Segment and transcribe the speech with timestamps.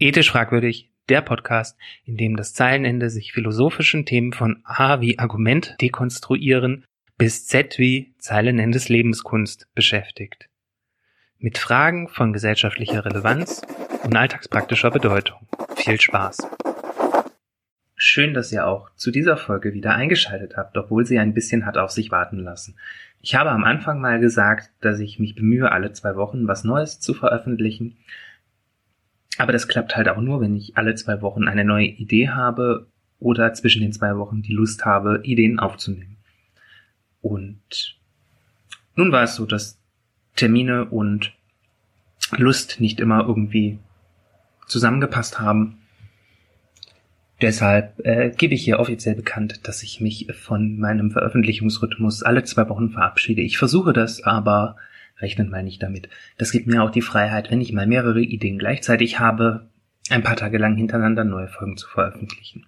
[0.00, 5.74] Ethisch fragwürdig, der Podcast, in dem das Zeilenende sich philosophischen Themen von A wie Argument
[5.80, 6.84] dekonstruieren
[7.16, 10.48] bis Z wie Zeilenendes Lebenskunst beschäftigt.
[11.40, 13.62] Mit Fragen von gesellschaftlicher Relevanz
[14.04, 15.48] und alltagspraktischer Bedeutung.
[15.74, 16.46] Viel Spaß!
[17.96, 21.76] Schön, dass ihr auch zu dieser Folge wieder eingeschaltet habt, obwohl sie ein bisschen hat
[21.76, 22.76] auf sich warten lassen.
[23.20, 27.00] Ich habe am Anfang mal gesagt, dass ich mich bemühe, alle zwei Wochen was Neues
[27.00, 27.96] zu veröffentlichen.
[29.38, 32.88] Aber das klappt halt auch nur, wenn ich alle zwei Wochen eine neue Idee habe
[33.20, 36.16] oder zwischen den zwei Wochen die Lust habe, Ideen aufzunehmen.
[37.22, 37.98] Und
[38.96, 39.80] nun war es so, dass
[40.34, 41.32] Termine und
[42.36, 43.78] Lust nicht immer irgendwie
[44.66, 45.78] zusammengepasst haben.
[47.40, 52.68] Deshalb äh, gebe ich hier offiziell bekannt, dass ich mich von meinem Veröffentlichungsrhythmus alle zwei
[52.68, 53.42] Wochen verabschiede.
[53.42, 54.76] Ich versuche das, aber
[55.20, 56.08] Rechnet mal nicht damit.
[56.36, 59.68] Das gibt mir auch die Freiheit, wenn ich mal mehrere Ideen gleichzeitig habe,
[60.10, 62.66] ein paar Tage lang hintereinander neue Folgen zu veröffentlichen.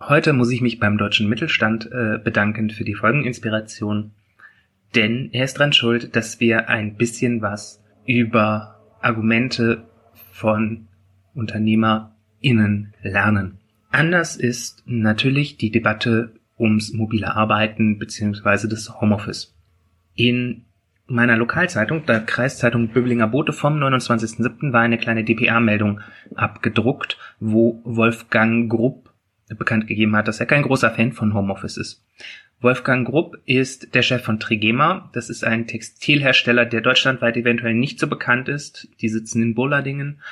[0.00, 4.12] Heute muss ich mich beim deutschen Mittelstand äh, bedanken für die Folgeninspiration,
[4.94, 9.84] denn er ist dran schuld, dass wir ein bisschen was über Argumente
[10.32, 10.88] von
[11.34, 13.58] UnternehmerInnen lernen.
[13.90, 19.54] Anders ist natürlich die Debatte ums mobile Arbeiten beziehungsweise das Homeoffice.
[20.14, 20.64] In
[21.06, 24.72] meiner Lokalzeitung, der Kreiszeitung Böblinger Bote vom 29.07.
[24.72, 26.00] war eine kleine DPA-Meldung
[26.34, 29.10] abgedruckt, wo Wolfgang Grupp
[29.58, 32.04] bekannt gegeben hat, dass er kein großer Fan von Homeoffice ist.
[32.60, 35.10] Wolfgang Grupp ist der Chef von Trigema.
[35.12, 38.88] Das ist ein Textilhersteller, der deutschlandweit eventuell nicht so bekannt ist.
[39.00, 40.22] Die sitzen in Bollardingen.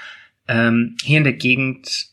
[0.48, 2.09] Ähm, hier in der Gegend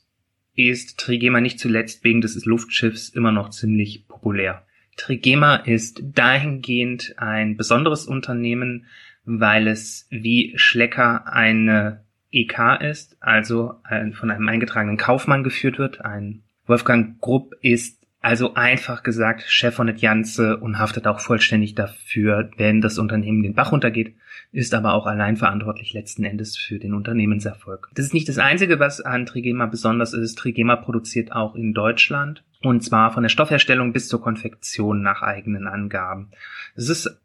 [0.55, 4.65] ist Trigema nicht zuletzt wegen des Luftschiffs immer noch ziemlich populär.
[4.99, 8.85] Trigema ist dahingehend ein besonderes Unternehmen,
[9.23, 13.75] weil es wie Schlecker eine EK ist, also
[14.13, 16.03] von einem eingetragenen Kaufmann geführt wird.
[16.03, 21.75] Ein Wolfgang Grupp ist also einfach gesagt Chef von et Janze und haftet auch vollständig
[21.75, 24.15] dafür, wenn das Unternehmen den Bach runtergeht,
[24.51, 27.89] ist aber auch allein verantwortlich letzten Endes für den Unternehmenserfolg.
[27.95, 30.37] Das ist nicht das Einzige, was an Trigema besonders ist.
[30.37, 35.67] Trigema produziert auch in Deutschland und zwar von der Stoffherstellung bis zur Konfektion nach eigenen
[35.67, 36.31] Angaben.
[36.75, 37.21] Es ist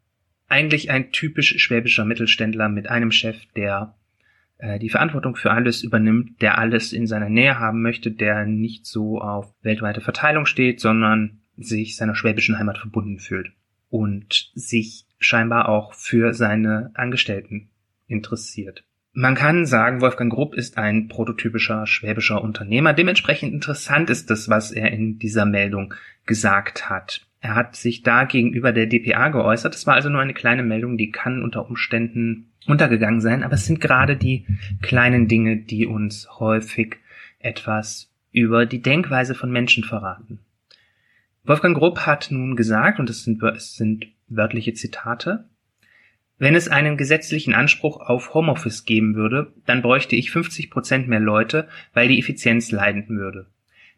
[0.49, 3.94] eigentlich ein typisch schwäbischer Mittelständler mit einem Chef, der
[4.59, 8.87] äh, die Verantwortung für alles übernimmt, der alles in seiner Nähe haben möchte, der nicht
[8.87, 13.53] so auf weltweite Verteilung steht, sondern sich seiner schwäbischen Heimat verbunden fühlt
[13.91, 17.70] und sich scheinbar auch für seine Angestellten
[18.06, 18.84] interessiert.
[19.16, 22.92] Man kann sagen, Wolfgang Grupp ist ein prototypischer schwäbischer Unternehmer.
[22.92, 25.94] Dementsprechend interessant ist das, was er in dieser Meldung
[26.26, 27.25] gesagt hat.
[27.41, 29.75] Er hat sich da gegenüber der DPA geäußert.
[29.75, 33.66] Das war also nur eine kleine Meldung, die kann unter Umständen untergegangen sein, aber es
[33.66, 34.47] sind gerade die
[34.82, 36.97] kleinen Dinge, die uns häufig
[37.38, 40.41] etwas über die Denkweise von Menschen verraten.
[41.44, 45.44] Wolfgang Grupp hat nun gesagt, und es sind, es sind wörtliche Zitate,
[46.38, 51.20] wenn es einen gesetzlichen Anspruch auf Homeoffice geben würde, dann bräuchte ich 50 Prozent mehr
[51.20, 53.47] Leute, weil die Effizienz leiden würde.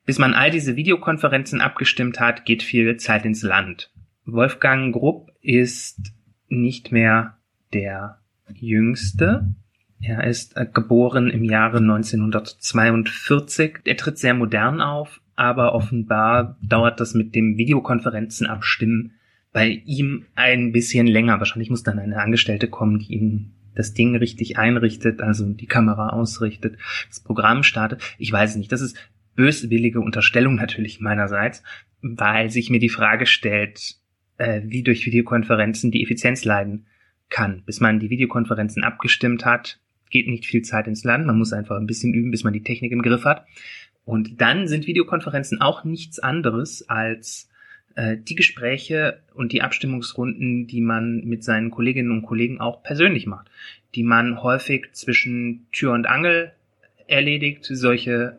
[0.05, 3.91] Bis man all diese Videokonferenzen abgestimmt hat, geht viel Zeit ins Land.
[4.27, 6.13] Wolfgang Grupp ist
[6.49, 7.39] nicht mehr
[7.73, 8.19] der
[8.55, 9.55] Jüngste.
[10.01, 13.79] Er ist äh, geboren im Jahre 1942.
[13.85, 19.13] Er tritt sehr modern auf, aber offenbar dauert das mit dem Videokonferenzen abstimmen
[19.53, 21.39] bei ihm ein bisschen länger.
[21.39, 26.11] Wahrscheinlich muss dann eine Angestellte kommen, die ihm das Ding richtig einrichtet, also die Kamera
[26.11, 28.03] ausrichtet, das Programm startet.
[28.19, 28.73] Ich weiß nicht.
[28.73, 28.97] Das ist
[29.35, 31.63] böswillige Unterstellung natürlich meinerseits,
[32.03, 33.97] weil sich mir die Frage stellt,
[34.39, 36.87] äh, wie durch Videokonferenzen die Effizienz leiden
[37.29, 37.63] kann.
[37.65, 39.79] Bis man die Videokonferenzen abgestimmt hat,
[40.11, 41.27] geht nicht viel Zeit ins Land.
[41.27, 43.47] Man muss einfach ein bisschen üben, bis man die Technik im Griff hat.
[44.05, 47.49] Und dann sind Videokonferenzen auch nichts anderes als
[47.97, 53.27] äh, die Gespräche und die Abstimmungsrunden, die man mit seinen Kolleginnen und Kollegen auch persönlich
[53.27, 53.51] macht,
[53.95, 56.53] die man häufig zwischen Tür und Angel
[57.09, 58.39] erledigt, solche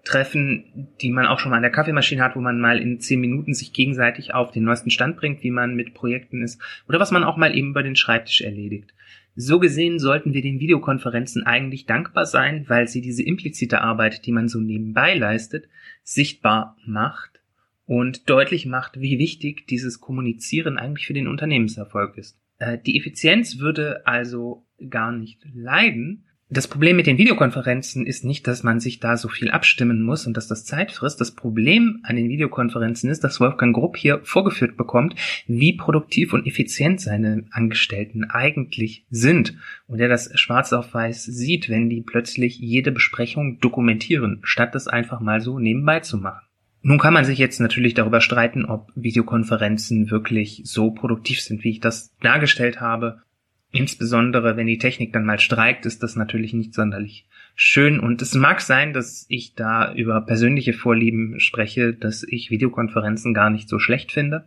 [0.00, 3.20] Ad-Hoc-Treffen, die man auch schon mal an der Kaffeemaschine hat, wo man mal in zehn
[3.20, 7.10] Minuten sich gegenseitig auf den neuesten Stand bringt, wie man mit Projekten ist, oder was
[7.10, 8.94] man auch mal eben über den Schreibtisch erledigt.
[9.36, 14.32] So gesehen sollten wir den Videokonferenzen eigentlich dankbar sein, weil sie diese implizite Arbeit, die
[14.32, 15.68] man so nebenbei leistet,
[16.02, 17.40] sichtbar macht
[17.86, 22.38] und deutlich macht, wie wichtig dieses Kommunizieren eigentlich für den Unternehmenserfolg ist.
[22.58, 28.48] Äh, die Effizienz würde also gar nicht leiden, Das Problem mit den Videokonferenzen ist nicht,
[28.48, 31.20] dass man sich da so viel abstimmen muss und dass das Zeit frisst.
[31.20, 35.14] Das Problem an den Videokonferenzen ist, dass Wolfgang Grupp hier vorgeführt bekommt,
[35.46, 39.56] wie produktiv und effizient seine Angestellten eigentlich sind.
[39.86, 44.88] Und er das schwarz auf weiß sieht, wenn die plötzlich jede Besprechung dokumentieren, statt das
[44.88, 46.44] einfach mal so nebenbei zu machen.
[46.82, 51.70] Nun kann man sich jetzt natürlich darüber streiten, ob Videokonferenzen wirklich so produktiv sind, wie
[51.70, 53.22] ich das dargestellt habe.
[53.72, 58.00] Insbesondere wenn die Technik dann mal streikt, ist das natürlich nicht sonderlich schön.
[58.00, 63.50] Und es mag sein, dass ich da über persönliche Vorlieben spreche, dass ich Videokonferenzen gar
[63.50, 64.44] nicht so schlecht finde.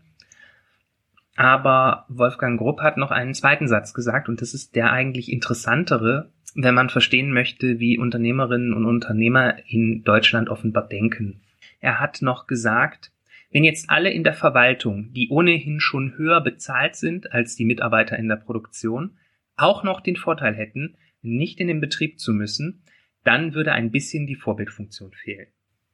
[1.35, 6.29] Aber Wolfgang Grupp hat noch einen zweiten Satz gesagt und das ist der eigentlich interessantere,
[6.55, 11.41] wenn man verstehen möchte, wie Unternehmerinnen und Unternehmer in Deutschland offenbar denken.
[11.79, 13.11] Er hat noch gesagt,
[13.53, 18.17] wenn jetzt alle in der Verwaltung, die ohnehin schon höher bezahlt sind als die Mitarbeiter
[18.17, 19.17] in der Produktion,
[19.55, 22.81] auch noch den Vorteil hätten, nicht in den Betrieb zu müssen,
[23.23, 25.47] dann würde ein bisschen die Vorbildfunktion fehlen.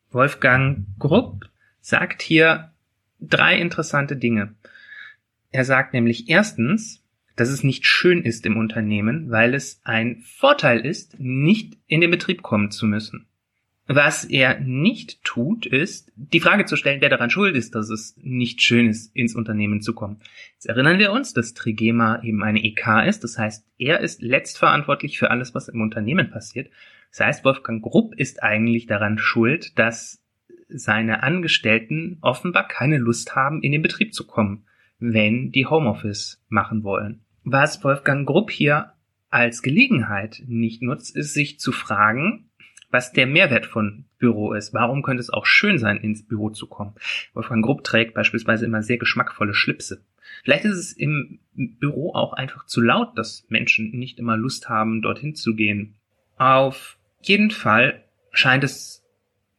[0.09, 1.49] Wolfgang Grupp
[1.81, 2.71] sagt hier
[3.19, 4.55] drei interessante Dinge.
[5.51, 10.85] Er sagt nämlich erstens, dass es nicht schön ist im Unternehmen, weil es ein Vorteil
[10.85, 13.28] ist, nicht in den Betrieb kommen zu müssen.
[13.91, 18.15] Was er nicht tut, ist, die Frage zu stellen, wer daran schuld ist, dass es
[18.21, 20.17] nicht schön ist, ins Unternehmen zu kommen.
[20.53, 23.23] Jetzt erinnern wir uns, dass Trigema eben eine EK ist.
[23.23, 26.69] Das heißt, er ist letztverantwortlich für alles, was im Unternehmen passiert.
[27.09, 30.21] Das heißt, Wolfgang Grupp ist eigentlich daran schuld, dass
[30.67, 34.65] seine Angestellten offenbar keine Lust haben, in den Betrieb zu kommen,
[34.99, 37.21] wenn die Homeoffice machen wollen.
[37.43, 38.93] Was Wolfgang Grupp hier
[39.31, 42.48] als Gelegenheit nicht nutzt, ist sich zu fragen,
[42.91, 44.73] was der Mehrwert von Büro ist.
[44.73, 46.95] Warum könnte es auch schön sein, ins Büro zu kommen?
[47.33, 50.03] Wolfgang Grupp trägt beispielsweise immer sehr geschmackvolle Schlipse.
[50.43, 55.01] Vielleicht ist es im Büro auch einfach zu laut, dass Menschen nicht immer Lust haben,
[55.01, 55.95] dorthin zu gehen.
[56.37, 59.03] Auf jeden Fall scheint es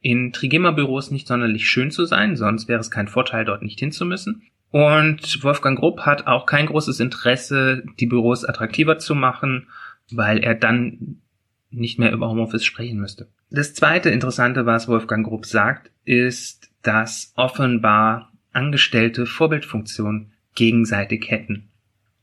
[0.01, 3.93] in Trigema-Büros nicht sonderlich schön zu sein, sonst wäre es kein Vorteil, dort nicht hin
[3.93, 4.43] zu müssen.
[4.71, 9.69] Und Wolfgang Grupp hat auch kein großes Interesse, die Büros attraktiver zu machen,
[10.11, 11.21] weil er dann
[11.71, 13.29] nicht mehr über Homeoffice sprechen müsste.
[13.51, 21.69] Das zweite Interessante, was Wolfgang Grupp sagt, ist, dass offenbar Angestellte Vorbildfunktion gegenseitig hätten.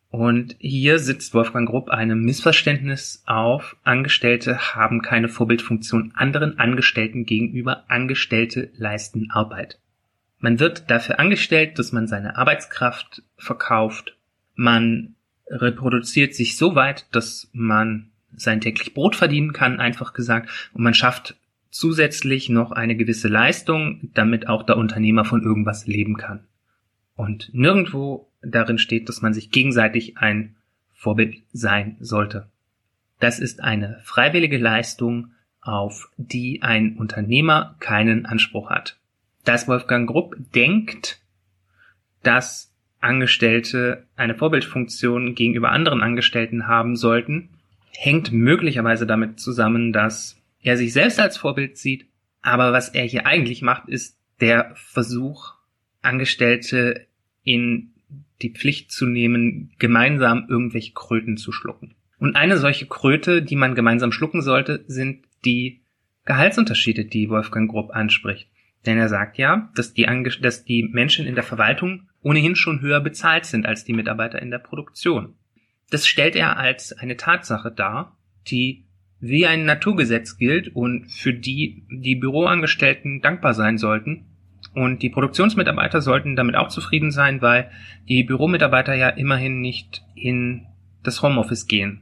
[0.09, 3.75] Und hier sitzt Wolfgang Grupp einem Missverständnis auf.
[3.83, 7.83] Angestellte haben keine Vorbildfunktion anderen Angestellten gegenüber.
[7.89, 9.79] Angestellte leisten Arbeit.
[10.39, 14.15] Man wird dafür angestellt, dass man seine Arbeitskraft verkauft.
[14.55, 15.15] Man
[15.47, 20.71] reproduziert sich so weit, dass man sein täglich Brot verdienen kann, einfach gesagt.
[20.73, 21.35] Und man schafft
[21.69, 26.45] zusätzlich noch eine gewisse Leistung, damit auch der Unternehmer von irgendwas leben kann.
[27.15, 30.55] Und nirgendwo darin steht, dass man sich gegenseitig ein
[30.93, 32.47] Vorbild sein sollte.
[33.19, 35.31] Das ist eine freiwillige Leistung,
[35.61, 38.97] auf die ein Unternehmer keinen Anspruch hat.
[39.43, 41.19] Dass Wolfgang Grupp denkt,
[42.23, 47.49] dass Angestellte eine Vorbildfunktion gegenüber anderen Angestellten haben sollten,
[47.99, 52.05] hängt möglicherweise damit zusammen, dass er sich selbst als Vorbild sieht,
[52.43, 55.55] aber was er hier eigentlich macht, ist der Versuch,
[56.03, 57.07] Angestellte
[57.43, 57.93] in
[58.43, 61.95] die Pflicht zu nehmen, gemeinsam irgendwelche Kröten zu schlucken.
[62.19, 65.81] Und eine solche Kröte, die man gemeinsam schlucken sollte, sind die
[66.25, 68.47] Gehaltsunterschiede, die Wolfgang Grupp anspricht.
[68.85, 72.81] Denn er sagt ja, dass die, Ange dass die Menschen in der Verwaltung ohnehin schon
[72.81, 75.33] höher bezahlt sind als die Mitarbeiter in der Produktion.
[75.89, 78.17] Das stellt er als eine Tatsache dar,
[78.47, 78.85] die
[79.19, 84.25] wie ein Naturgesetz gilt und für die die Büroangestellten dankbar sein sollten.
[84.73, 87.71] Und die Produktionsmitarbeiter sollten damit auch zufrieden sein, weil
[88.07, 90.67] die Büromitarbeiter ja immerhin nicht in
[91.03, 92.01] das Homeoffice gehen.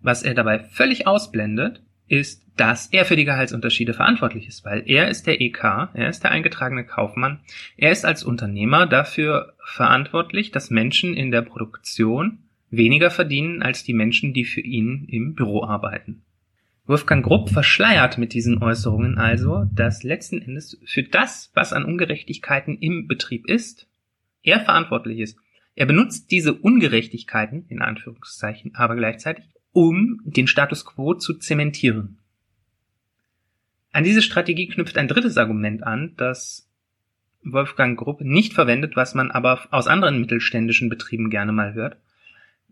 [0.00, 5.08] Was er dabei völlig ausblendet, ist, dass er für die Gehaltsunterschiede verantwortlich ist, weil er
[5.08, 7.40] ist der EK, er ist der eingetragene Kaufmann,
[7.76, 12.38] er ist als Unternehmer dafür verantwortlich, dass Menschen in der Produktion
[12.72, 16.22] weniger verdienen als die Menschen, die für ihn im Büro arbeiten.
[16.86, 22.76] Wolfgang Grupp verschleiert mit diesen Äußerungen also, dass letzten Endes für das, was an Ungerechtigkeiten
[22.78, 23.86] im Betrieb ist,
[24.42, 25.38] er verantwortlich ist.
[25.76, 32.18] Er benutzt diese Ungerechtigkeiten, in Anführungszeichen, aber gleichzeitig, um den Status quo zu zementieren.
[33.92, 36.68] An diese Strategie knüpft ein drittes Argument an, das
[37.44, 41.96] Wolfgang Grupp nicht verwendet, was man aber aus anderen mittelständischen Betrieben gerne mal hört,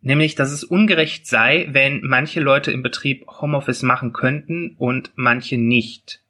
[0.03, 5.59] Nämlich, dass es ungerecht sei, wenn manche Leute im Betrieb Homeoffice machen könnten und manche
[5.59, 6.23] nicht.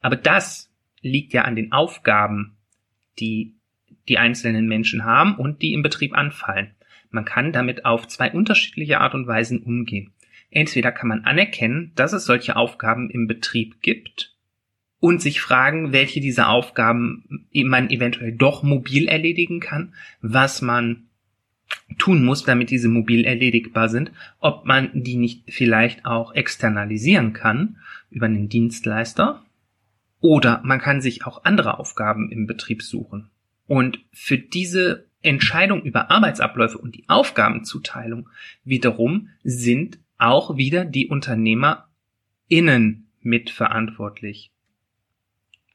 [0.00, 0.70] Aber das
[1.00, 2.56] liegt ja an den Aufgaben,
[3.18, 3.54] die
[4.08, 6.74] die einzelnen Menschen haben und die im Betrieb anfallen.
[7.10, 10.12] Man kann damit auf zwei unterschiedliche Art und Weisen umgehen.
[10.50, 14.34] Entweder kann man anerkennen, dass es solche Aufgaben im Betrieb gibt
[15.00, 21.05] und sich fragen, welche dieser Aufgaben man eventuell doch mobil erledigen kann, was man
[21.98, 27.78] tun muss, damit diese mobil erledigbar sind, ob man die nicht vielleicht auch externalisieren kann
[28.10, 29.42] über einen Dienstleister
[30.20, 33.30] oder man kann sich auch andere Aufgaben im Betrieb suchen.
[33.66, 38.28] Und für diese Entscheidung über Arbeitsabläufe und die Aufgabenzuteilung
[38.64, 44.52] wiederum sind auch wieder die UnternehmerInnen mitverantwortlich.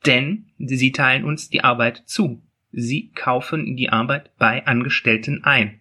[0.06, 2.42] Denn sie teilen uns die Arbeit zu.
[2.72, 5.81] Sie kaufen die Arbeit bei Angestellten ein.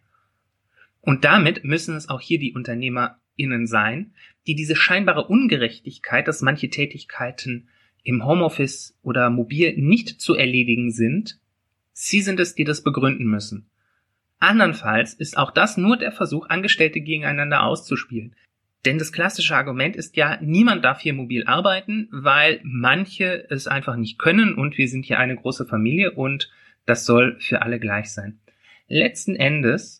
[1.01, 4.15] Und damit müssen es auch hier die UnternehmerInnen sein,
[4.47, 7.69] die diese scheinbare Ungerechtigkeit, dass manche Tätigkeiten
[8.03, 11.39] im Homeoffice oder mobil nicht zu erledigen sind,
[11.93, 13.71] sie sind es, die das begründen müssen.
[14.39, 18.35] Andernfalls ist auch das nur der Versuch, Angestellte gegeneinander auszuspielen.
[18.87, 23.97] Denn das klassische Argument ist ja, niemand darf hier mobil arbeiten, weil manche es einfach
[23.97, 26.51] nicht können und wir sind hier eine große Familie und
[26.87, 28.41] das soll für alle gleich sein.
[28.89, 30.00] Letzten Endes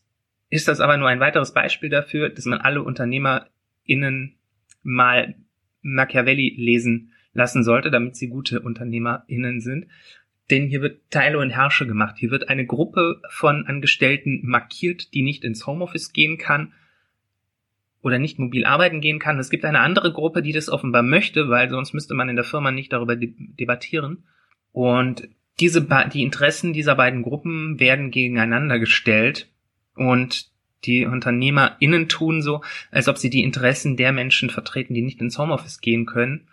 [0.51, 4.35] ist das aber nur ein weiteres Beispiel dafür, dass man alle UnternehmerInnen
[4.83, 5.37] mal
[5.83, 9.87] Machiavelli lesen lassen sollte, damit sie gute UnternehmerInnen sind.
[10.51, 12.17] Denn hier wird Teile und Herrsche gemacht.
[12.19, 16.73] Hier wird eine Gruppe von Angestellten markiert, die nicht ins Homeoffice gehen kann
[18.03, 19.39] oder nicht mobil arbeiten gehen kann.
[19.39, 22.45] Es gibt eine andere Gruppe, die das offenbar möchte, weil sonst müsste man in der
[22.45, 24.25] Firma nicht darüber debattieren.
[24.73, 25.29] Und
[25.61, 29.50] diese die Interessen dieser beiden Gruppen werden gegeneinander gestellt
[29.95, 30.51] und
[30.85, 35.39] die UnternehmerInnen tun so, als ob sie die Interessen der Menschen vertreten, die nicht ins
[35.39, 36.49] Homeoffice gehen können.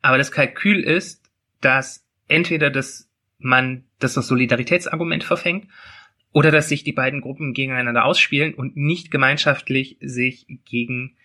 [0.00, 5.68] Aber das Kalkül ist, dass entweder das man, dass das Solidaritätsargument verfängt
[6.32, 11.16] oder dass sich die beiden Gruppen gegeneinander ausspielen und nicht gemeinschaftlich sich gegen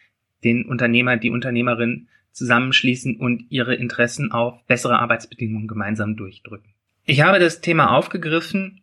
[0.43, 6.73] den Unternehmer, die Unternehmerin zusammenschließen und ihre Interessen auf bessere Arbeitsbedingungen gemeinsam durchdrücken.
[7.05, 8.81] Ich habe das Thema aufgegriffen,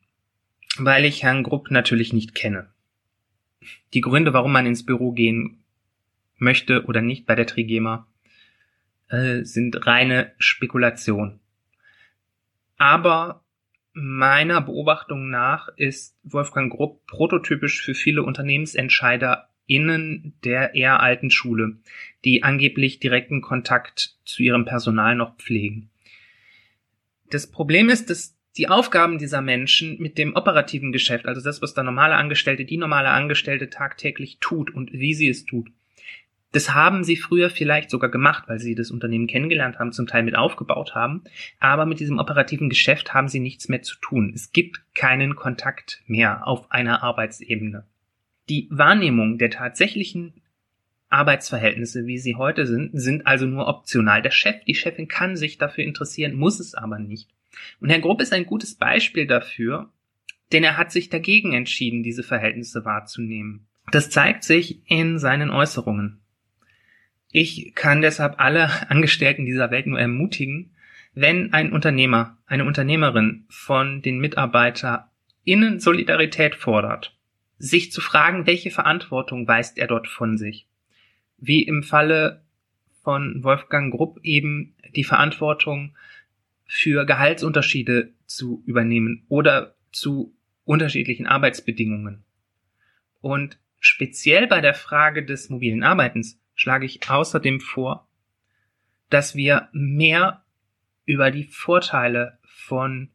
[0.79, 2.69] weil ich Herrn Grupp natürlich nicht kenne.
[3.95, 5.63] Die Gründe, warum man ins Büro gehen
[6.37, 8.07] möchte oder nicht bei der Trigema,
[9.09, 11.41] äh, sind reine Spekulation.
[12.79, 13.43] Aber
[13.95, 21.77] Meiner Beobachtung nach ist Wolfgang Grupp prototypisch für viele Unternehmensentscheider innen der eher alten Schule,
[22.25, 25.91] die angeblich direkten Kontakt zu ihrem Personal noch pflegen.
[27.31, 31.75] Das Problem ist, dass die Aufgaben dieser Menschen mit dem operativen Geschäft, also das, was
[31.75, 35.71] der normale Angestellte, die normale Angestellte tagtäglich tut und wie sie es tut,
[36.53, 40.23] das haben sie früher vielleicht sogar gemacht, weil sie das Unternehmen kennengelernt haben, zum Teil
[40.23, 41.25] mit aufgebaut haben.
[41.59, 44.33] Aber mit diesem operativen Geschäft haben sie nichts mehr zu tun.
[44.35, 47.87] Es gibt keinen Kontakt mehr auf einer Arbeitsebene.
[48.51, 50.35] Die Wahrnehmung der tatsächlichen
[51.09, 54.21] Arbeitsverhältnisse, wie sie heute sind, sind also nur optional.
[54.21, 57.31] Der Chef, die Chefin kann sich dafür interessieren, muss es aber nicht.
[57.81, 59.91] Und Herr Grupp ist ein gutes Beispiel dafür,
[60.53, 63.67] denn er hat sich dagegen entschieden, diese Verhältnisse wahrzunehmen.
[63.91, 66.21] Das zeigt sich in seinen Äußerungen.
[67.31, 70.71] Ich kann deshalb alle Angestellten dieser Welt nur ermutigen,
[71.15, 77.17] wenn ein Unternehmer, eine Unternehmerin von den MitarbeiterInnen Solidarität fordert,
[77.59, 80.67] sich zu fragen, welche Verantwortung weist er dort von sich.
[81.39, 82.43] Wie im Falle
[83.03, 85.97] von Wolfgang Grupp eben die Verantwortung
[86.75, 92.25] für Gehaltsunterschiede zu übernehmen oder zu unterschiedlichen Arbeitsbedingungen.
[93.21, 98.09] Und speziell bei der Frage des mobilen Arbeitens schlage ich außerdem vor,
[99.11, 100.47] dass wir mehr
[101.05, 103.11] über die Vorteile von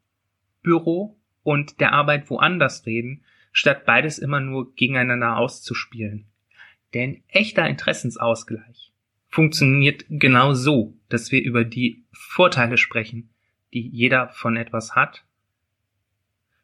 [0.62, 6.28] Büro und der Arbeit woanders reden, statt beides immer nur gegeneinander auszuspielen.
[6.94, 8.92] Denn echter Interessensausgleich
[9.30, 13.32] funktioniert genau so, dass wir über die Vorteile sprechen,
[13.74, 15.26] die jeder von etwas hat,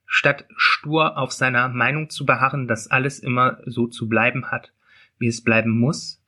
[0.05, 4.73] statt stur auf seiner Meinung zu beharren, dass alles immer so zu bleiben hat,
[5.17, 6.21] wie es bleiben muss,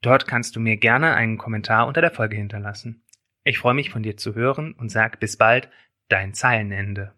[0.00, 3.04] Dort kannst du mir gerne einen Kommentar unter der Folge hinterlassen.
[3.44, 5.68] Ich freue mich von dir zu hören und sag bis bald,
[6.08, 7.14] dein Zeilenende.